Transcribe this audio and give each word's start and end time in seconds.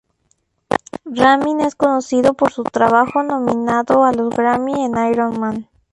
Ramin 1.11 1.61
es 1.61 1.75
conocido 1.75 2.33
por 2.33 2.51
su 2.51 2.63
trabajo 2.63 3.21
nominado 3.21 4.03
a 4.03 4.11
los 4.11 4.35
Grammy 4.35 4.83
en 4.83 4.93
Iron 5.13 5.39
Man. 5.39 5.69